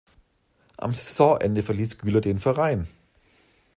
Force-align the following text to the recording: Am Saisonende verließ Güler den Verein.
Am 0.77 0.95
Saisonende 0.95 1.61
verließ 1.61 1.99
Güler 1.99 2.21
den 2.21 2.39
Verein. 2.39 2.87